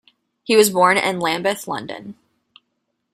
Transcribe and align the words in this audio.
He 0.41 0.55
was 0.55 0.71
born 0.71 0.97
in 0.97 1.19
Lambeth, 1.19 1.67
London. 1.67 2.15